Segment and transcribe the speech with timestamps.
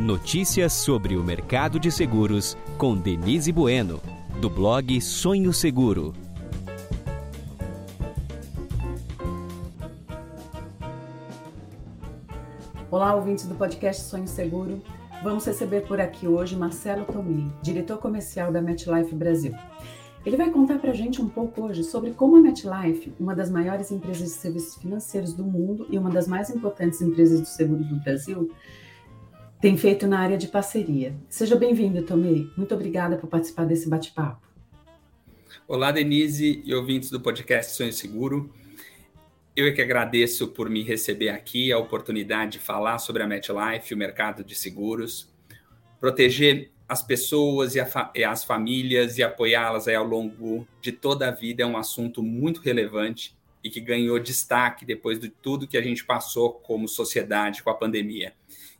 [0.00, 4.00] Notícias sobre o mercado de seguros com Denise Bueno,
[4.40, 6.14] do blog Sonho Seguro.
[12.88, 14.80] Olá, ouvintes do podcast Sonho Seguro.
[15.24, 19.52] Vamos receber por aqui hoje Marcelo Tomei, diretor comercial da MetLife Brasil.
[20.24, 23.50] Ele vai contar para a gente um pouco hoje sobre como a MetLife, uma das
[23.50, 27.82] maiores empresas de serviços financeiros do mundo e uma das mais importantes empresas do seguro
[27.82, 28.48] do Brasil,
[29.60, 31.14] tem feito na área de parceria.
[31.28, 32.48] Seja bem-vindo, Tomei.
[32.56, 34.46] Muito obrigada por participar desse bate-papo.
[35.66, 38.52] Olá, Denise e ouvintes do podcast Sonho Seguro.
[39.56, 43.92] Eu é que agradeço por me receber aqui, a oportunidade de falar sobre a MetLife,
[43.92, 45.28] o mercado de seguros.
[45.98, 51.32] Proteger as pessoas e, fa e as famílias e apoiá-las ao longo de toda a
[51.32, 55.82] vida é um assunto muito relevante e que ganhou destaque depois de tudo que a
[55.82, 58.32] gente passou como sociedade com a pandemia.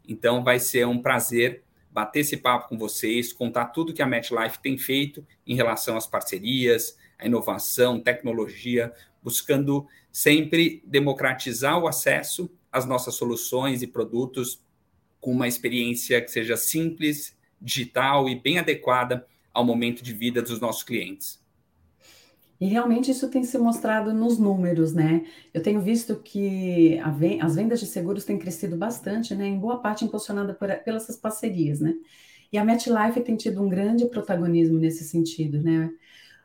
[0.09, 4.59] Então, vai ser um prazer bater esse papo com vocês, contar tudo que a MetLife
[4.61, 8.93] tem feito em relação às parcerias, à inovação, tecnologia,
[9.23, 14.63] buscando sempre democratizar o acesso às nossas soluções e produtos
[15.21, 20.61] com uma experiência que seja simples, digital e bem adequada ao momento de vida dos
[20.61, 21.43] nossos clientes.
[22.61, 25.25] E realmente isso tem se mostrado nos números, né?
[25.55, 26.99] Eu tenho visto que
[27.41, 29.47] as vendas de seguros têm crescido bastante, né?
[29.47, 31.95] Em boa parte impulsionada por, pelas parcerias, né?
[32.53, 35.91] E a MetLife tem tido um grande protagonismo nesse sentido, né?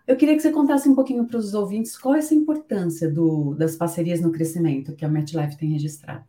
[0.05, 3.55] Eu queria que você contasse um pouquinho para os ouvintes qual é essa importância do,
[3.55, 6.25] das parcerias no crescimento que a MetLife tem registrado.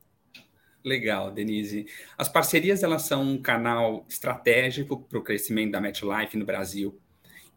[0.84, 1.86] Legal, Denise.
[2.16, 6.98] As parcerias elas são um canal estratégico para o crescimento da MetLife no Brasil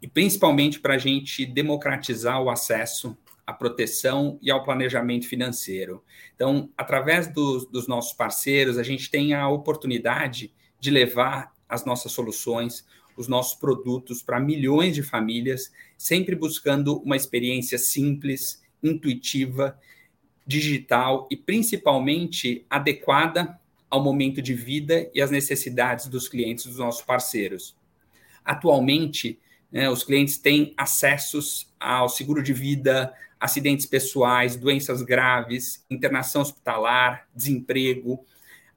[0.02, 6.04] e principalmente para a gente democratizar o acesso à proteção e ao planejamento financeiro.
[6.36, 12.12] Então, através dos, dos nossos parceiros, a gente tem a oportunidade de levar as nossas
[12.12, 19.80] soluções, os nossos produtos para milhões de famílias, sempre buscando uma experiência simples, intuitiva,
[20.45, 27.02] digital e principalmente adequada ao momento de vida e às necessidades dos clientes dos nossos
[27.02, 27.76] parceiros.
[28.44, 29.39] Atualmente,
[29.72, 37.28] né, os clientes têm acessos ao seguro de vida, acidentes pessoais, doenças graves, internação hospitalar,
[37.36, 38.26] desemprego,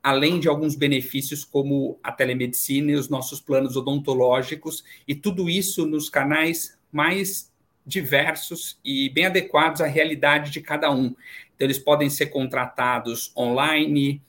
[0.03, 5.87] além de alguns benefícios como a telemedicina e os nossos planos odontológicos, e tudo isso
[5.87, 7.50] nos canais mais
[7.87, 11.15] diversos e bem adequados à realidade de cada um.
[11.55, 14.23] Então, eles podem ser contratados online,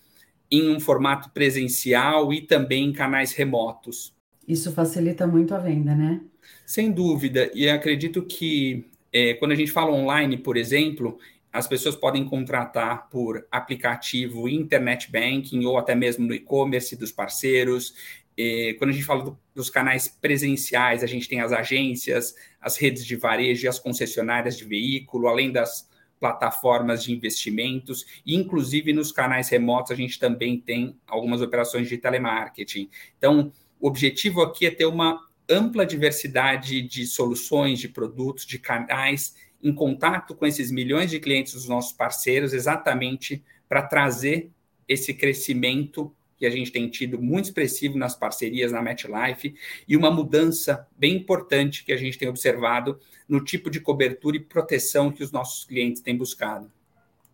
[0.50, 4.14] em um formato presencial e também em canais remotos.
[4.46, 6.22] Isso facilita muito a venda, né?
[6.66, 11.20] Sem dúvida, e acredito que é, quando a gente fala online, por exemplo,
[11.52, 17.94] as pessoas podem contratar por aplicativo internet banking ou até mesmo no e-commerce dos parceiros.
[18.38, 22.78] É, quando a gente fala do, dos canais presenciais, a gente tem as agências, as
[22.78, 25.90] redes de varejo e as concessionárias de veículo, além das
[26.22, 31.98] plataformas de investimentos, e inclusive nos canais remotos a gente também tem algumas operações de
[31.98, 32.90] telemarketing.
[33.18, 39.36] Então, o objetivo aqui é ter uma ampla diversidade de soluções, de produtos, de canais
[39.64, 44.50] em contato com esses milhões de clientes dos nossos parceiros, exatamente para trazer
[44.88, 49.54] esse crescimento que a gente tem tido muito expressivo nas parcerias na MetLife
[49.88, 54.40] e uma mudança bem importante que a gente tem observado no tipo de cobertura e
[54.40, 56.72] proteção que os nossos clientes têm buscado.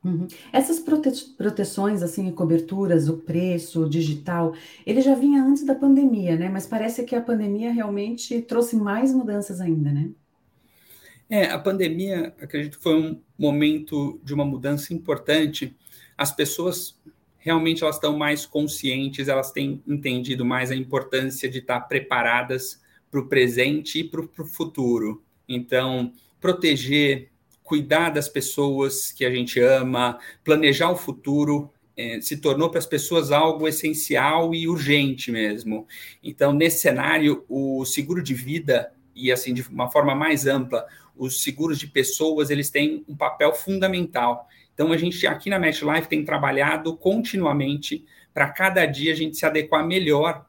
[0.03, 0.28] Uhum.
[0.53, 4.53] Essas prote proteções, assim, coberturas, o preço, o digital,
[4.85, 6.50] ele já vinha antes da pandemia, né?
[6.50, 10.09] Mas parece que a pandemia realmente trouxe mais mudanças ainda, né?
[11.30, 15.75] É, a pandemia, acredito que foi um momento de uma mudança importante.
[16.18, 16.97] As pessoas
[17.38, 22.81] realmente elas estão mais conscientes, elas têm entendido mais a importância de estar preparadas
[23.12, 25.24] para o presente e para o futuro.
[25.47, 27.30] Então, proteger
[27.68, 32.86] cuidar das pessoas que a gente ama, planejar o futuro, é, se tornou para as
[32.86, 35.86] pessoas algo essencial e urgente mesmo.
[36.24, 41.44] Então, nesse cenário, o seguro de vida, e assim, de uma forma mais ampla, os
[41.44, 44.48] seguros de pessoas, eles têm um papel fundamental.
[44.74, 49.46] Então, a gente aqui na MetLife tem trabalhado continuamente para cada dia a gente se
[49.46, 50.46] adequar melhor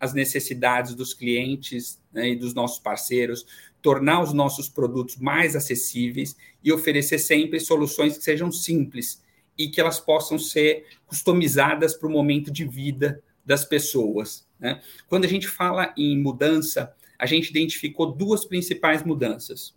[0.00, 3.46] às necessidades dos clientes né, e dos nossos parceiros,
[3.86, 9.22] tornar os nossos produtos mais acessíveis e oferecer sempre soluções que sejam simples
[9.56, 14.44] e que elas possam ser customizadas para o momento de vida das pessoas.
[14.58, 14.82] Né?
[15.06, 19.72] Quando a gente fala em mudança, a gente identificou duas principais mudanças.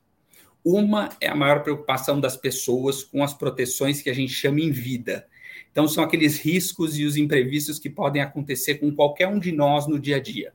[0.65, 4.71] Uma é a maior preocupação das pessoas com as proteções que a gente chama em
[4.71, 5.27] vida.
[5.71, 9.85] Então, são aqueles riscos e os imprevistos que podem acontecer com qualquer um de nós
[9.85, 10.51] no dia a dia.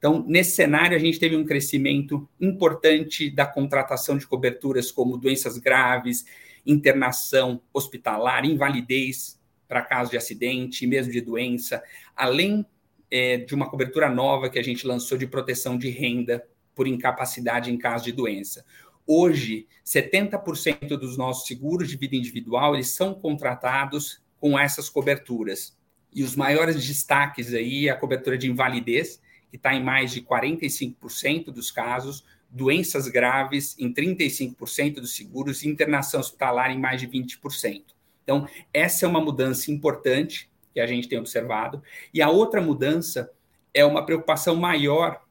[0.00, 5.58] Então, nesse cenário, a gente teve um crescimento importante da contratação de coberturas como doenças
[5.58, 6.24] graves,
[6.64, 9.38] internação hospitalar, invalidez
[9.68, 11.82] para caso de acidente, mesmo de doença,
[12.16, 12.64] além
[13.10, 16.42] é, de uma cobertura nova que a gente lançou de proteção de renda
[16.74, 18.64] por incapacidade em caso de doença.
[19.06, 25.76] Hoje, 70% dos nossos seguros de vida individual eles são contratados com essas coberturas.
[26.10, 29.20] E os maiores destaques aí é a cobertura de invalidez,
[29.50, 35.68] que está em mais de 45% dos casos, doenças graves em 35% dos seguros e
[35.68, 37.82] internação hospitalar em mais de 20%.
[38.22, 41.82] Então, essa é uma mudança importante que a gente tem observado.
[42.14, 43.30] E a outra mudança
[43.74, 45.22] é uma preocupação maior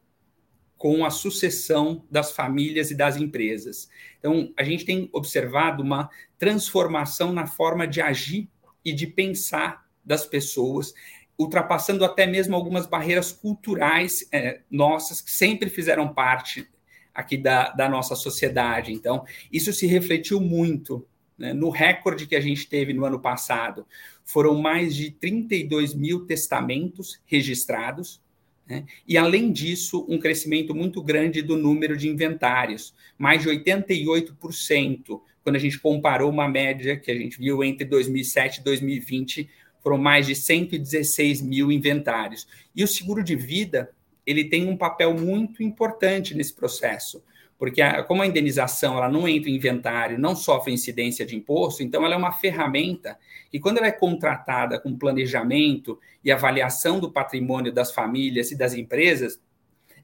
[0.78, 3.90] com a sucessão das famílias e das empresas.
[4.18, 8.50] Então, a gente tem observado uma transformação na forma de agir
[8.84, 10.94] e de pensar das pessoas,
[11.40, 16.68] ultrapassando até mesmo algumas barreiras culturais é, nossas que sempre fizeram parte
[17.14, 18.92] aqui da, da nossa sociedade.
[18.92, 21.08] Então, isso se refletiu muito
[21.38, 23.88] né, no recorde que a gente teve no ano passado.
[24.26, 28.22] Foram mais de 32 mil testamentos registrados,
[28.68, 35.22] né, e além disso, um crescimento muito grande do número de inventários, mais de 88%,
[35.42, 39.50] quando a gente comparou uma média que a gente viu entre 2007 e 2020,
[39.82, 42.48] foram mais de 116 mil inventários.
[42.76, 43.92] E o seguro de vida
[44.26, 47.24] ele tem um papel muito importante nesse processo,
[47.58, 51.82] porque a, como a indenização ela não entra em inventário, não sofre incidência de imposto,
[51.82, 53.18] então ela é uma ferramenta
[53.50, 58.76] que quando ela é contratada com planejamento e avaliação do patrimônio das famílias e das
[58.76, 59.40] empresas,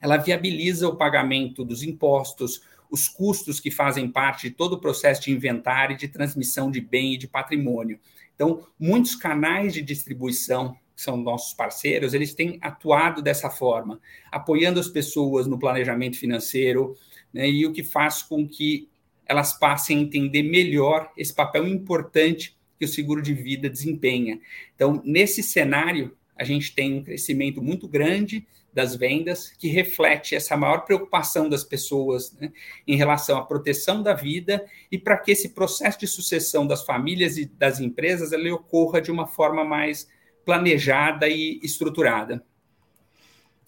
[0.00, 5.22] ela viabiliza o pagamento dos impostos, os custos que fazem parte de todo o processo
[5.22, 7.98] de inventário e de transmissão de bem e de patrimônio.
[8.36, 14.00] Então, muitos canais de distribuição que são nossos parceiros, eles têm atuado dessa forma,
[14.30, 16.94] apoiando as pessoas no planejamento financeiro,
[17.32, 18.88] né, e o que faz com que
[19.26, 24.38] elas passem a entender melhor esse papel importante que o seguro de vida desempenha.
[24.74, 28.46] Então, nesse cenário, a gente tem um crescimento muito grande
[28.76, 32.52] das vendas, que reflete essa maior preocupação das pessoas né,
[32.86, 37.38] em relação à proteção da vida e para que esse processo de sucessão das famílias
[37.38, 40.06] e das empresas ele ocorra de uma forma mais
[40.44, 42.44] planejada e estruturada.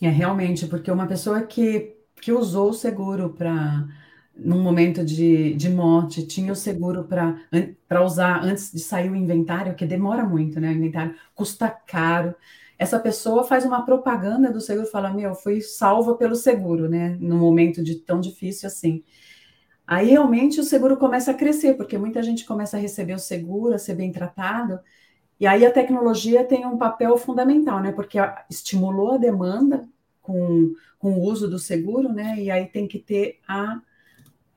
[0.03, 3.89] É realmente, porque uma pessoa que, que usou o seguro para
[4.39, 9.75] num momento de, de morte, tinha o seguro para usar antes de sair o inventário,
[9.75, 10.69] que demora muito, né?
[10.71, 12.35] O inventário custa caro.
[12.79, 17.17] Essa pessoa faz uma propaganda do seguro, fala: Meu, fui salva pelo seguro, né?
[17.21, 19.03] Num momento de tão difícil assim.
[19.87, 23.75] Aí realmente o seguro começa a crescer, porque muita gente começa a receber o seguro,
[23.75, 24.79] a ser bem tratado,
[25.41, 27.93] e aí a tecnologia tem um papel fundamental, né?
[27.93, 28.19] Porque
[28.51, 29.89] estimulou a demanda
[30.21, 32.39] com, com o uso do seguro, né?
[32.39, 33.81] E aí tem que ter a,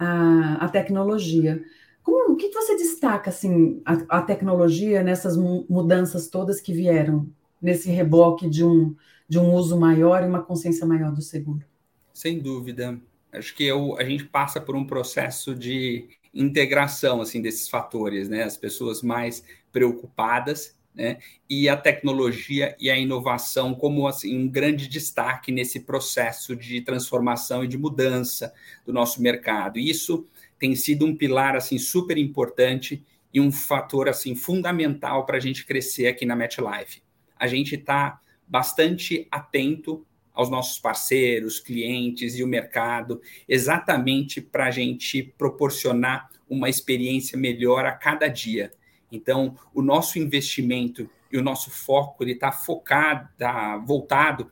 [0.01, 1.63] a, a tecnologia.
[2.01, 7.29] Como, o que você destaca, assim, a, a, tecnologia nessas mudanças todas que vieram
[7.61, 8.95] nesse reboque de um,
[9.29, 11.63] de um uso maior e uma consciência maior do seguro?
[12.11, 12.99] Sem dúvida.
[13.31, 18.41] Acho que eu, a gente passa por um processo de integração assim desses fatores, né?
[18.43, 21.19] As pessoas mais preocupadas, né?
[21.49, 27.63] E a tecnologia e a inovação como assim um grande destaque nesse processo de transformação
[27.63, 28.53] e de mudança
[28.85, 29.79] do nosso mercado.
[29.79, 30.27] E isso
[30.59, 35.65] tem sido um pilar assim super importante e um fator assim fundamental para a gente
[35.65, 37.01] crescer aqui na MetLife.
[37.37, 44.71] A gente está bastante atento aos nossos parceiros, clientes e o mercado, exatamente para a
[44.71, 48.71] gente proporcionar uma experiência melhor a cada dia.
[49.11, 54.51] Então, o nosso investimento e o nosso foco ele está focado, tá voltado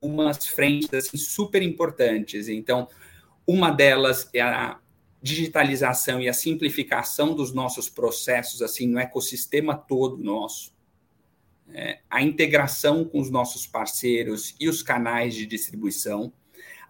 [0.00, 2.48] umas frentes assim, super importantes.
[2.48, 2.88] Então,
[3.46, 4.78] uma delas é a
[5.22, 10.72] digitalização e a simplificação dos nossos processos assim no ecossistema todo nosso.
[11.72, 16.32] É, a integração com os nossos parceiros e os canais de distribuição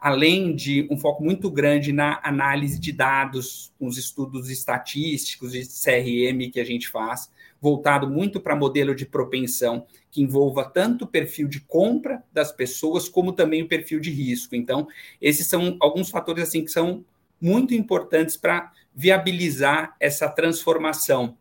[0.01, 5.61] além de um foco muito grande na análise de dados, com os estudos estatísticos de
[5.67, 7.31] CRM que a gente faz,
[7.61, 13.09] voltado muito para modelo de propensão, que envolva tanto o perfil de compra das pessoas,
[13.09, 14.57] como também o perfil de risco.
[14.57, 14.89] Então,
[15.21, 17.05] esses são alguns fatores assim que são
[17.41, 21.37] muito importantes para viabilizar essa transformação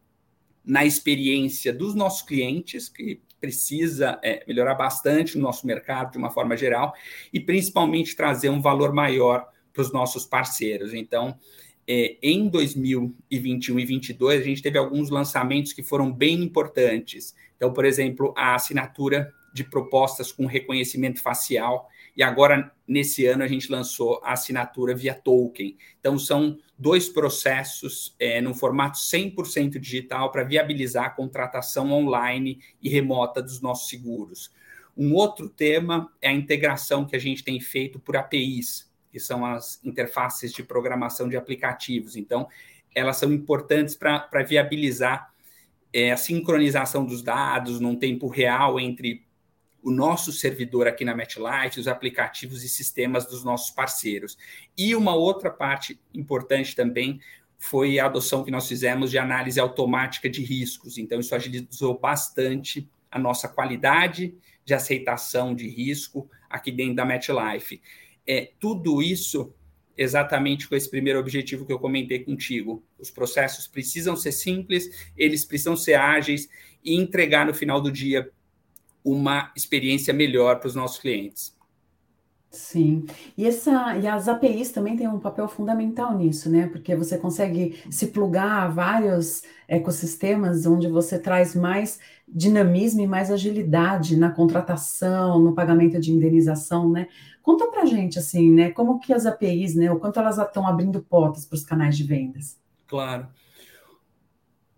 [0.64, 6.30] na experiência dos nossos clientes, que precisa é, melhorar bastante no nosso mercado de uma
[6.30, 6.94] forma geral
[7.34, 10.94] e principalmente trazer um valor maior para os nossos parceiros.
[10.94, 11.38] Então,
[11.88, 17.36] é, em 2021 e 2022, a gente teve alguns lançamentos que foram bem importantes.
[17.56, 21.90] Então, por exemplo, a assinatura de propostas com reconhecimento facial,
[22.20, 25.78] e agora, nesse ano, a gente lançou a assinatura via token.
[26.02, 32.90] Então, são dois processos é, no formato 100% digital para viabilizar a contratação online e
[32.90, 34.52] remota dos nossos seguros.
[34.98, 39.46] Um outro tema é a integração que a gente tem feito por APIs, que são
[39.46, 42.18] as interfaces de programação de aplicativos.
[42.18, 42.50] Então,
[42.94, 45.34] elas são importantes para viabilizar
[45.94, 49.26] é, a sincronização dos dados num tempo real entre
[49.84, 54.38] o nosso servidor aqui na MetLife, os aplicativos e sistemas dos nossos parceiros.
[54.78, 57.20] E uma outra parte importante também
[57.58, 60.98] foi a adoção que nós fizemos de análise automática de riscos.
[60.98, 67.82] Então, isso agilizou bastante a nossa qualidade de aceitação de risco aqui dentro da MetLife
[68.30, 69.52] é, tudo isso
[69.98, 72.86] exatamente com esse primeiro objetivo que eu comentei contigo.
[73.00, 76.48] Os processos precisam ser simples, eles precisam ser ágeis
[76.84, 78.30] e entregar no final do dia
[79.04, 81.58] uma experiência melhor para os nossos clientes.
[82.52, 83.06] Sim,
[83.38, 86.68] e, essa, e as APIs também têm um papel fundamental nisso, né?
[86.68, 93.30] Porque você consegue se plugar a vários ecossistemas onde você traz mais dinamismo e mais
[93.30, 97.08] agilidade na contratação, no pagamento de indenização, né?
[97.44, 98.72] Conta pra gente, assim, né?
[98.72, 99.92] Como que as APIs, né?
[99.92, 102.58] O quanto elas estão abrindo portas para os canais de vendas.
[102.88, 103.28] Claro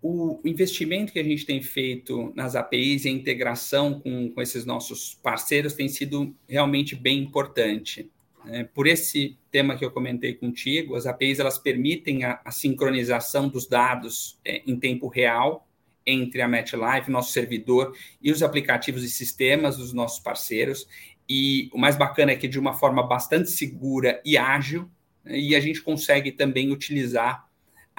[0.01, 4.65] o investimento que a gente tem feito nas APIs e a integração com, com esses
[4.65, 8.09] nossos parceiros tem sido realmente bem importante.
[8.47, 13.47] É, por esse tema que eu comentei contigo, as APIs elas permitem a, a sincronização
[13.47, 15.67] dos dados é, em tempo real
[16.03, 20.87] entre a MetLife, nosso servidor, e os aplicativos e sistemas dos nossos parceiros.
[21.29, 24.89] E o mais bacana é que de uma forma bastante segura e ágil,
[25.23, 27.47] né, e a gente consegue também utilizar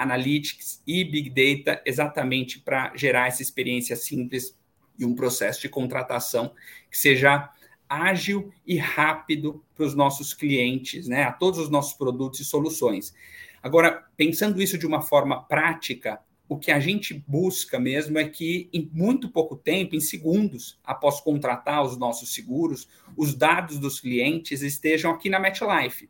[0.03, 4.57] Analytics e Big Data exatamente para gerar essa experiência simples
[4.97, 6.53] e um processo de contratação
[6.91, 7.49] que seja
[7.89, 13.13] ágil e rápido para os nossos clientes, né, a todos os nossos produtos e soluções.
[13.61, 16.19] Agora, pensando isso de uma forma prática,
[16.49, 21.21] o que a gente busca mesmo é que em muito pouco tempo, em segundos, após
[21.21, 26.09] contratar os nossos seguros, os dados dos clientes estejam aqui na MetLife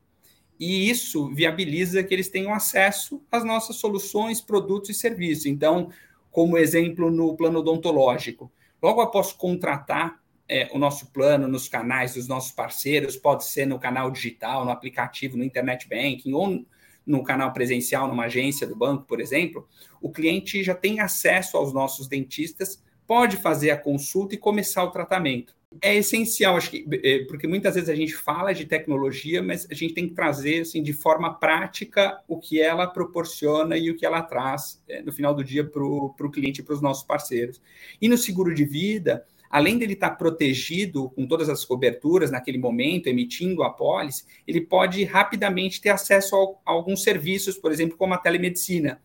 [0.60, 5.46] e isso viabiliza que eles tenham acesso às nossas soluções, produtos e serviços.
[5.46, 5.90] Então,
[6.32, 12.28] como exemplo no plano odontológico, logo após contratar é, o nosso plano nos canais dos
[12.28, 16.66] nossos parceiros, pode ser no canal digital, no aplicativo, no internet banking ou
[17.06, 19.68] no canal presencial, numa agência do banco, por exemplo,
[20.02, 24.92] o cliente já tem acesso aos nossos dentistas, pode fazer a consulta e começar o
[24.92, 29.68] tratamento é essencial, acho que, é, porque muitas vezes a gente fala de tecnologia, mas
[29.70, 33.96] a gente tem que trazer assim, de forma prática o que ela proporciona e o
[33.96, 37.04] que ela traz é, no final do dia para o cliente e para os nossos
[37.04, 37.62] parceiros.
[38.02, 43.08] E no seguro de vida, além dele estar protegido com todas as coberturas naquele momento,
[43.08, 48.18] emitindo a pólice, ele pode rapidamente ter acesso a alguns serviços, por exemplo, como a
[48.18, 49.02] telemedicina.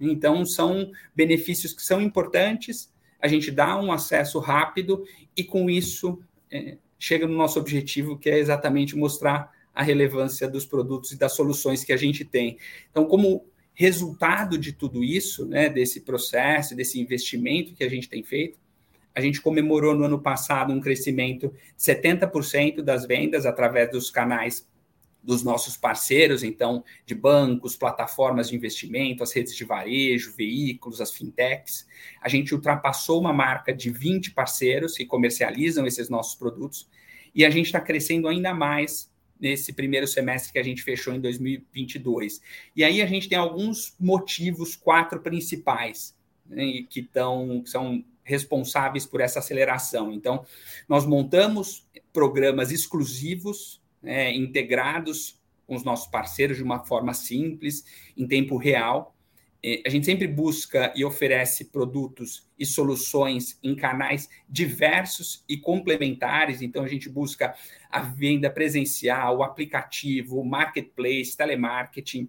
[0.00, 2.92] Então, são benefícios que são importantes
[3.24, 5.02] a gente dá um acesso rápido
[5.34, 10.66] e com isso é, chega no nosso objetivo, que é exatamente mostrar a relevância dos
[10.66, 12.58] produtos e das soluções que a gente tem.
[12.90, 18.22] Então, como resultado de tudo isso, né, desse processo, desse investimento que a gente tem
[18.22, 18.58] feito,
[19.14, 24.68] a gente comemorou no ano passado um crescimento de 70% das vendas através dos canais
[25.24, 31.10] dos nossos parceiros, então, de bancos, plataformas de investimento, as redes de varejo, veículos, as
[31.10, 31.86] fintechs.
[32.20, 36.88] A gente ultrapassou uma marca de 20 parceiros que comercializam esses nossos produtos
[37.34, 41.20] e a gente está crescendo ainda mais nesse primeiro semestre que a gente fechou em
[41.20, 42.40] 2022.
[42.76, 46.14] E aí a gente tem alguns motivos, quatro principais,
[46.46, 50.12] né, que, tão, que são responsáveis por essa aceleração.
[50.12, 50.46] Então,
[50.88, 57.84] nós montamos programas exclusivos é, integrados com os nossos parceiros de uma forma simples,
[58.16, 59.14] em tempo real.
[59.62, 66.60] É, a gente sempre busca e oferece produtos e soluções em canais diversos e complementares.
[66.60, 67.54] Então, a gente busca
[67.90, 72.28] a venda presencial, o aplicativo, o marketplace, telemarketing,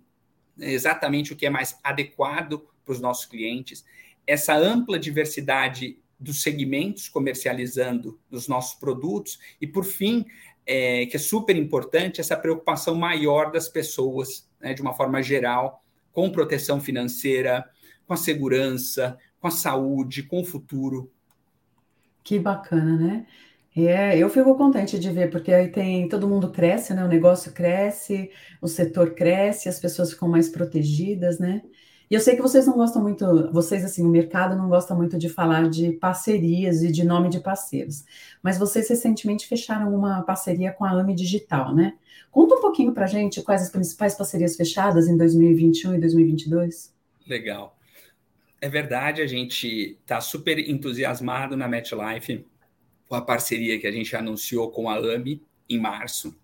[0.58, 3.86] exatamente o que é mais adequado para os nossos clientes.
[4.25, 10.25] Essa ampla diversidade dos segmentos comercializando os nossos produtos e, por fim,
[10.65, 15.81] é, que é super importante, essa preocupação maior das pessoas, né, de uma forma geral,
[16.12, 17.65] com proteção financeira,
[18.07, 21.12] com a segurança, com a saúde, com o futuro.
[22.24, 23.27] Que bacana, né?
[23.77, 27.03] É, eu fico contente de ver, porque aí tem, todo mundo cresce, né?
[27.03, 28.31] O negócio cresce,
[28.62, 31.62] o setor cresce, as pessoas ficam mais protegidas, né?
[32.10, 35.18] E eu sei que vocês não gostam muito, vocês, assim, o mercado não gosta muito
[35.18, 38.06] de falar de parcerias e de nome de parceiros,
[38.44, 41.96] mas vocês recentemente fecharam uma parceria com a AME Digital, né?
[42.30, 46.94] Conta um pouquinho pra gente quais as principais parcerias fechadas em 2021 e 2022.
[47.28, 47.76] Legal.
[48.62, 52.46] É verdade, a gente está super entusiasmado na MetLife
[53.08, 56.36] com a parceria que a gente anunciou com a AMI em março.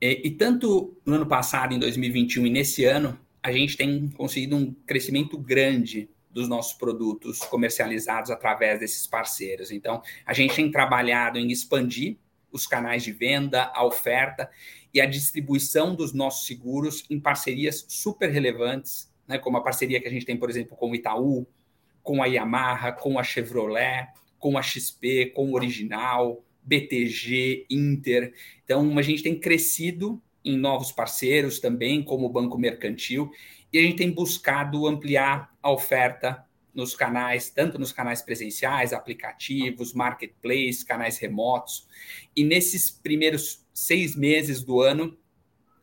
[0.00, 4.56] E, e, tanto no ano passado, em 2021, e nesse ano, a gente tem conseguido
[4.56, 9.70] um crescimento grande dos nossos produtos comercializados através desses parceiros.
[9.70, 12.16] Então, a gente tem trabalhado em expandir
[12.50, 14.50] os canais de venda, a oferta
[14.92, 20.08] e a distribuição dos nossos seguros em parcerias super relevantes, né, como a parceria que
[20.08, 21.46] a gente tem, por exemplo, com o Itaú,
[22.02, 28.32] com a Yamaha, com a Chevrolet, com a XP, com o Original, BTG, Inter.
[28.64, 33.30] Então, a gente tem crescido em novos parceiros também, como o Banco Mercantil,
[33.72, 39.92] e a gente tem buscado ampliar a oferta nos canais, tanto nos canais presenciais, aplicativos,
[39.92, 41.86] marketplace, canais remotos.
[42.36, 45.18] E nesses primeiros seis meses do ano,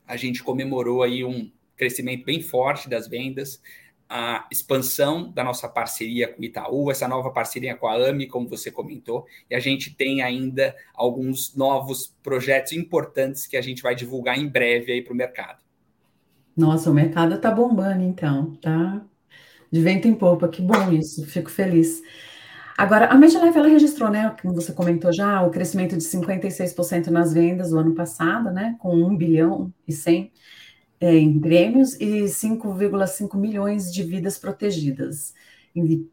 [0.08, 3.62] a gente comemorou aí um crescimento bem forte das vendas,
[4.10, 8.48] a expansão da nossa parceria com o Itaú, essa nova parceria com a AMI, como
[8.48, 13.96] você comentou, e a gente tem ainda alguns novos projetos importantes que a gente vai
[13.96, 15.64] divulgar em breve aí para o mercado.
[16.56, 19.02] Nossa, o mercado está bombando, então, tá?
[19.72, 22.02] De vento em popa, que bom isso, fico feliz.
[22.78, 27.34] Agora, a MedLife, ela registrou, né, como você comentou já, o crescimento de 56% nas
[27.34, 30.32] vendas do ano passado, né, com 1 bilhão e 100
[31.00, 35.34] é, em prêmios e 5,5 milhões de vidas protegidas.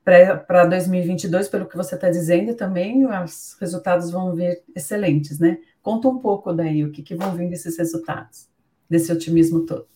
[0.04, 5.58] Para 2022, pelo que você está dizendo, também os resultados vão vir excelentes, né?
[5.80, 8.48] Conta um pouco daí, o que, que vão vir desses resultados,
[8.90, 9.86] desse otimismo todo.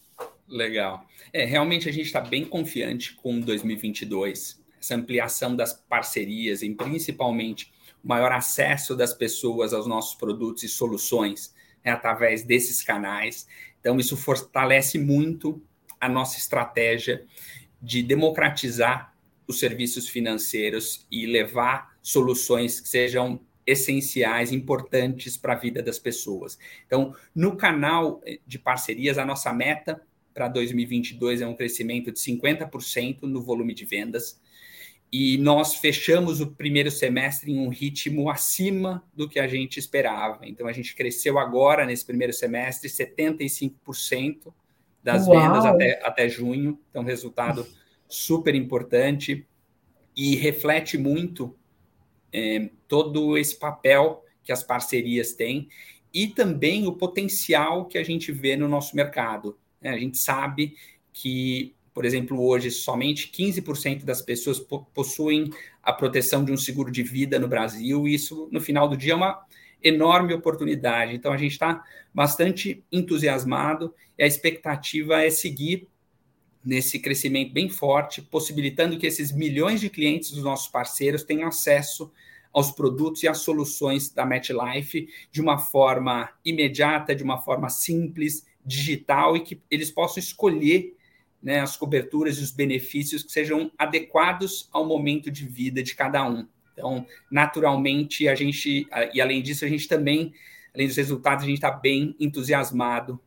[0.49, 1.05] Legal.
[1.33, 7.73] É, realmente a gente está bem confiante com 2022, essa ampliação das parcerias e principalmente
[8.05, 11.52] o maior acesso das pessoas aos nossos produtos e soluções
[11.85, 13.46] né, através desses canais.
[13.87, 15.62] Então, isso fortalece muito
[16.01, 17.25] a nossa estratégia
[17.81, 19.14] de democratizar
[19.46, 26.59] os serviços financeiros e levar soluções que sejam essenciais, importantes para a vida das pessoas.
[26.85, 30.03] Então, no canal de parcerias, a nossa meta
[30.35, 34.40] para 2022 é um crescimento de 50% no volume de vendas
[35.18, 40.46] e nós fechamos o primeiro semestre em um ritmo acima do que a gente esperava.
[40.46, 44.52] Então, a gente cresceu agora, nesse primeiro semestre, 75%
[45.02, 45.40] das Uau.
[45.40, 46.79] vendas até, até junho.
[46.90, 47.66] Então, resultado
[48.07, 49.46] super importante
[50.14, 51.57] e reflete muito
[52.31, 55.66] é, todo esse papel que as parcerias têm
[56.12, 59.59] e também o potencial que a gente vê no nosso mercado.
[59.81, 60.74] É, a gente sabe
[61.11, 64.61] que por exemplo, hoje somente 15% das pessoas
[64.92, 65.48] possuem
[65.82, 69.14] a proteção de um seguro de vida no Brasil, e isso, no final do dia,
[69.14, 69.42] é uma
[69.82, 71.14] enorme oportunidade.
[71.14, 71.82] Então, a gente está
[72.12, 75.88] bastante entusiasmado e a expectativa é seguir
[76.62, 82.12] nesse crescimento bem forte, possibilitando que esses milhões de clientes dos nossos parceiros tenham acesso
[82.52, 88.44] aos produtos e às soluções da MetLife de uma forma imediata, de uma forma simples,
[88.62, 90.94] digital e que eles possam escolher
[91.42, 96.29] né, as coberturas e os benefícios que sejam adequados ao momento de vida de cada
[96.29, 96.46] um.
[96.72, 100.33] Então, naturalmente, a gente, e além disso, a gente também,
[100.75, 103.20] além dos resultados, a gente está bem entusiasmado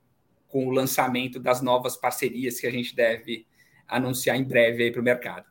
[0.48, 3.46] com o lançamento das novas parcerias que a gente deve
[3.88, 5.46] anunciar em breve para o mercado.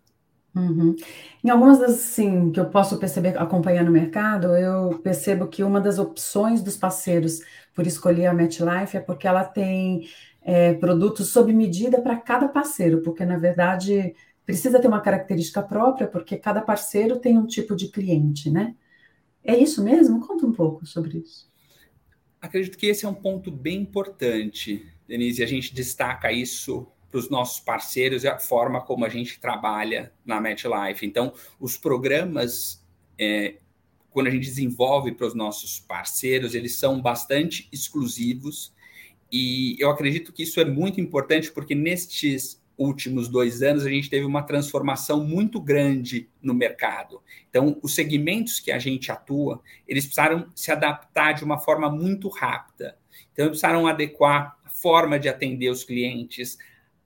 [0.55, 0.97] Uhum.
[1.44, 5.81] Em algumas das assim, que eu posso perceber acompanhando o mercado, eu percebo que uma
[5.81, 7.40] das opções dos parceiros
[7.75, 10.09] por escolher a MetLife é porque ela tem
[10.48, 14.14] é, produtos sob medida para cada parceiro, porque na verdade
[14.46, 18.74] precisa ter uma característica própria, porque cada parceiro tem um tipo de cliente, né?
[19.44, 20.26] É isso mesmo?
[20.26, 21.52] Conta um pouco sobre isso.
[22.40, 27.18] Acredito que esse é um ponto bem importante, Denise, e a gente destaca isso para
[27.18, 31.04] os nossos parceiros e a forma como a gente trabalha na MetLife.
[31.04, 32.82] Então, os programas,
[33.20, 33.58] é,
[34.08, 38.72] quando a gente desenvolve para os nossos parceiros, eles são bastante exclusivos
[39.31, 44.09] e eu acredito que isso é muito importante porque nestes últimos dois anos a gente
[44.09, 47.21] teve uma transformação muito grande no mercado.
[47.51, 52.29] Então, os segmentos que a gente atua, eles precisaram se adaptar de uma forma muito
[52.29, 52.97] rápida.
[53.33, 56.57] Então, precisaram adequar a forma de atender os clientes,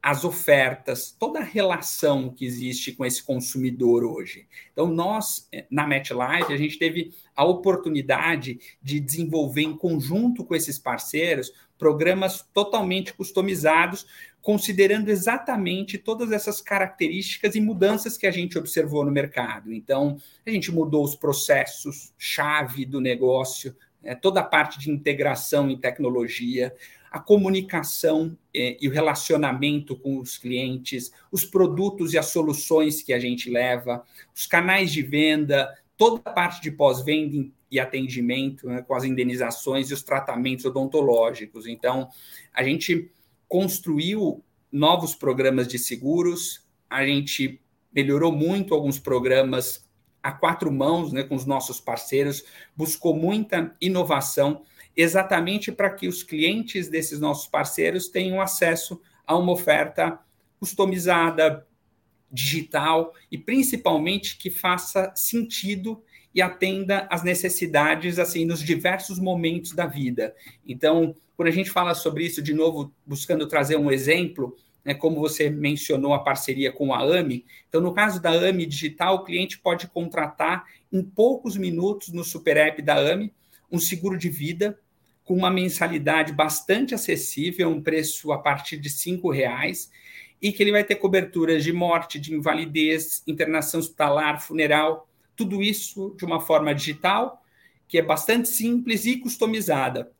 [0.02, 4.48] as ofertas, toda a relação que existe com esse consumidor hoje.
[4.72, 10.56] Então, nós, eh, na MetLife, a gente teve a oportunidade de desenvolver em conjunto com
[10.56, 14.06] esses parceiros programas totalmente customizados,
[14.40, 19.72] considerando exatamente todas essas características e mudanças que a gente observou no mercado.
[19.72, 25.70] Então, a gente mudou os processos chave do negócio, né, toda a parte de integração
[25.70, 26.74] em tecnologia,
[27.12, 33.12] a comunicação eh, e o relacionamento com os clientes, os produtos e as soluções que
[33.12, 34.02] a gente leva,
[34.34, 39.90] os canais de venda, toda a parte de pós-venda e atendimento, né, com as indenizações
[39.90, 41.66] e os tratamentos odontológicos.
[41.66, 42.08] Então,
[42.50, 43.10] a gente
[43.46, 47.60] construiu novos programas de seguros, a gente
[47.94, 49.86] melhorou muito alguns programas
[50.22, 52.42] a quatro mãos, né, com os nossos parceiros,
[52.74, 54.62] buscou muita inovação
[54.96, 60.18] exatamente para que os clientes desses nossos parceiros tenham acesso a uma oferta
[60.58, 61.66] customizada,
[62.30, 66.02] digital e principalmente que faça sentido
[66.34, 70.34] e atenda às necessidades assim nos diversos momentos da vida.
[70.66, 75.20] Então, quando a gente fala sobre isso de novo, buscando trazer um exemplo, né, como
[75.20, 79.58] você mencionou a parceria com a AMI, então no caso da AMI Digital, o cliente
[79.58, 83.32] pode contratar em poucos minutos no super app da AMI
[83.70, 84.78] um seguro de vida
[85.32, 89.90] com uma mensalidade bastante acessível, um preço a partir de R$ reais,
[90.42, 96.14] e que ele vai ter coberturas de morte, de invalidez, internação hospitalar, funeral, tudo isso
[96.18, 97.42] de uma forma digital,
[97.88, 100.12] que é bastante simples e customizada.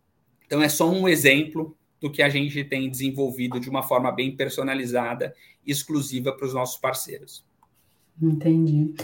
[0.46, 4.34] Então, é só um exemplo do que a gente tem desenvolvido de uma forma bem
[4.34, 5.34] personalizada
[5.66, 7.44] exclusiva para os nossos parceiros.
[8.20, 8.94] Entendi.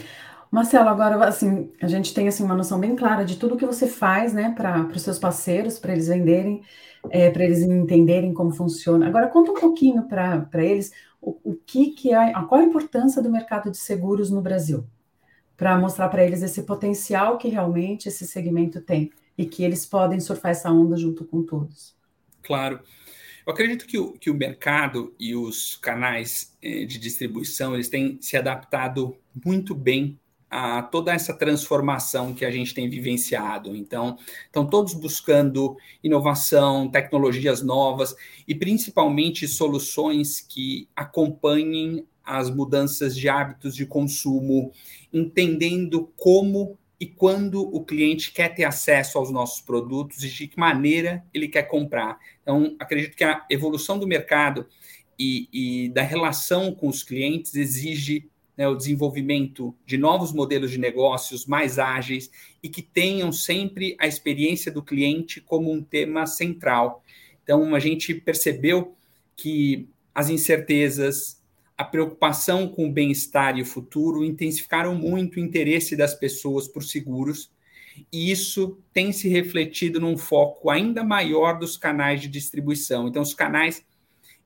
[0.51, 3.87] Marcelo, agora assim, a gente tem assim uma noção bem clara de tudo que você
[3.87, 6.63] faz, né, para os seus parceiros, para eles venderem,
[7.11, 9.07] é, para eles entenderem como funciona.
[9.07, 13.31] Agora conta um pouquinho para eles o, o, que que é, qual a importância do
[13.31, 14.87] mercado de seguros no Brasil,
[15.57, 20.19] para mostrar para eles esse potencial que realmente esse segmento tem e que eles podem
[20.19, 21.95] surfar essa onda junto com todos.
[22.43, 22.81] Claro.
[23.47, 28.19] Eu acredito que o, que o mercado e os canais eh, de distribuição eles têm
[28.21, 30.19] se adaptado muito bem
[30.51, 33.77] a toda essa transformação que a gente tem vivenciado.
[33.77, 38.15] Então, estão todos buscando inovação, tecnologias novas
[38.47, 44.73] e principalmente soluções que acompanhem as mudanças de hábitos de consumo,
[45.13, 50.59] entendendo como e quando o cliente quer ter acesso aos nossos produtos e de que
[50.59, 52.19] maneira ele quer comprar.
[52.43, 54.67] Então, acredito que a evolução do mercado
[55.19, 60.79] e, e da relação com os clientes exige né, o desenvolvimento de novos modelos de
[60.79, 62.29] negócios mais ágeis
[62.61, 67.05] e que tenham sempre a experiência do cliente como um tema central.
[67.45, 68.97] Então, a gente percebeu
[69.37, 71.41] que as incertezas,
[71.77, 76.83] a preocupação com o bem-estar e o futuro intensificaram muito o interesse das pessoas por
[76.83, 77.53] seguros,
[78.13, 83.07] e isso tem se refletido num foco ainda maior dos canais de distribuição.
[83.07, 83.85] Então, os canais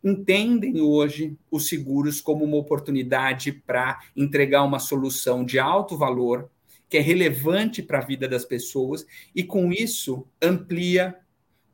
[0.03, 6.51] entendem hoje os seguros como uma oportunidade para entregar uma solução de alto valor,
[6.89, 11.17] que é relevante para a vida das pessoas, e com isso amplia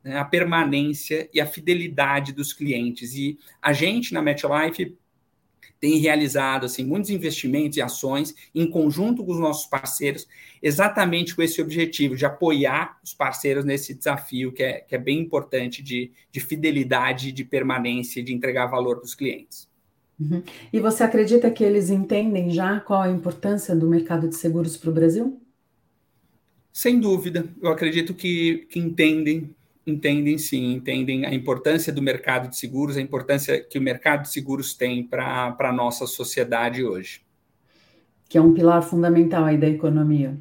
[0.03, 3.13] né, a permanência e a fidelidade dos clientes.
[3.15, 4.97] E a gente na MetLife
[5.79, 10.27] tem realizado assim muitos investimentos e ações em conjunto com os nossos parceiros,
[10.61, 15.19] exatamente com esse objetivo de apoiar os parceiros nesse desafio que é, que é bem
[15.19, 19.69] importante de, de fidelidade, de permanência, de entregar valor para os clientes.
[20.19, 20.43] Uhum.
[20.73, 24.89] E você acredita que eles entendem já qual a importância do mercado de seguros para
[24.89, 25.41] o Brasil?
[26.73, 29.55] Sem dúvida, eu acredito que, que entendem,
[29.89, 34.29] entendem sim, entendem a importância do mercado de seguros, a importância que o mercado de
[34.29, 37.21] seguros tem para a nossa sociedade hoje.
[38.27, 40.37] Que é um pilar fundamental aí da economia.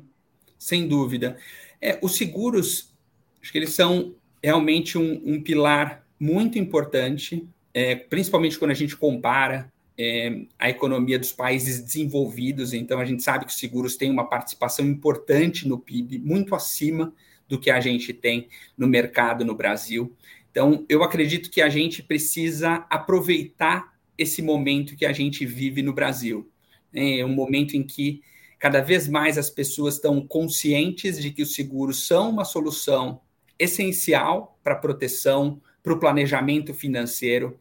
[0.59, 1.37] Sem dúvida.
[1.81, 2.95] É, os seguros,
[3.43, 8.97] acho que eles são realmente um, um pilar muito importante, é, principalmente quando a gente
[8.97, 12.73] compara é, a economia dos países desenvolvidos.
[12.73, 17.13] Então, a gente sabe que os seguros têm uma participação importante no PIB, muito acima
[17.49, 20.15] do que a gente tem no mercado no Brasil.
[20.51, 25.93] Então, eu acredito que a gente precisa aproveitar esse momento que a gente vive no
[25.93, 26.51] Brasil.
[26.93, 28.21] É um momento em que
[28.59, 33.21] cada vez mais as pessoas estão conscientes de que os seguros são uma solução
[33.59, 37.59] essencial para a proteção, para o planejamento financeiro.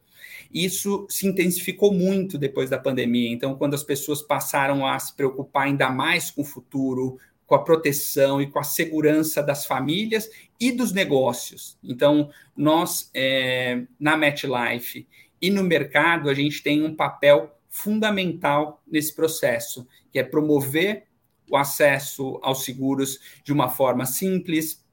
[0.51, 3.29] Isso se intensificou muito depois da pandemia.
[3.29, 7.63] Então, quando as pessoas passaram a se preocupar ainda mais com o futuro, com a
[7.63, 10.29] proteção e com a segurança das famílias
[10.59, 11.77] e dos negócios.
[11.81, 15.07] Então, nós, é, na MetLife
[15.41, 21.05] E no mercado, a gente tem um papel fundamental nesse processo, que é promover
[21.49, 24.83] o acesso aos seguros de uma forma simples,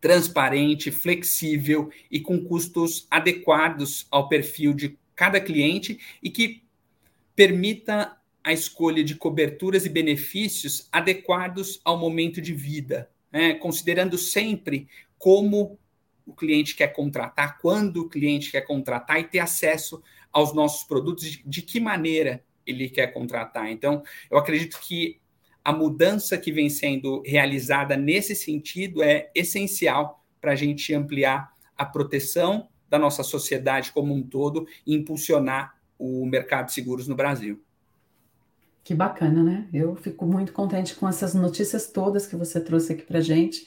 [0.00, 6.62] transparente, flexível e com custos adequados ao perfil de cada cliente e que
[7.34, 8.17] permita
[8.48, 13.52] a escolha de coberturas e benefícios adequados ao momento de vida, né?
[13.52, 15.78] considerando sempre como
[16.24, 21.30] o cliente quer contratar, quando o cliente quer contratar e ter acesso aos nossos produtos,
[21.30, 23.70] de, de que maneira ele quer contratar.
[23.70, 25.20] Então, eu acredito que
[25.62, 31.84] a mudança que vem sendo realizada nesse sentido é essencial para a gente ampliar a
[31.84, 37.62] proteção da nossa sociedade como um todo e impulsionar o mercado de seguros no Brasil.
[38.88, 39.66] Que bacana, né?
[39.70, 43.66] Eu fico muito contente com essas notícias todas que você trouxe aqui para gente.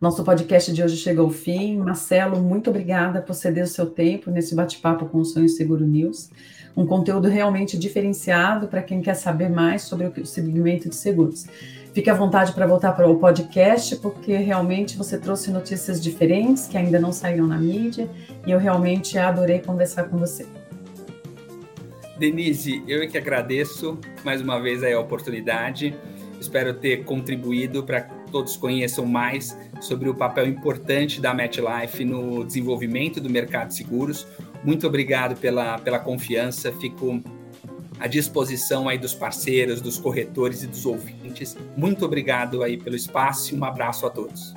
[0.00, 1.76] Nosso podcast de hoje chega ao fim.
[1.76, 6.30] Marcelo, muito obrigada por ceder o seu tempo nesse bate-papo com o Sonho Seguro News.
[6.74, 11.44] Um conteúdo realmente diferenciado para quem quer saber mais sobre o segmento de seguros.
[11.92, 16.78] Fique à vontade para voltar para o podcast, porque realmente você trouxe notícias diferentes que
[16.78, 18.08] ainda não saíram na mídia
[18.46, 20.46] e eu realmente adorei conversar com você.
[22.18, 25.94] Denise, eu é que agradeço mais uma vez a oportunidade.
[26.40, 32.44] Espero ter contribuído para que todos conheçam mais sobre o papel importante da MetLife no
[32.44, 34.26] desenvolvimento do mercado de seguros.
[34.64, 36.72] Muito obrigado pela, pela confiança.
[36.72, 37.22] Fico
[37.98, 41.56] à disposição aí dos parceiros, dos corretores e dos ouvintes.
[41.76, 44.54] Muito obrigado aí pelo espaço e um abraço a todos.